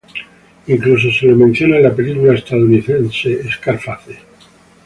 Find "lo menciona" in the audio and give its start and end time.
1.27-1.77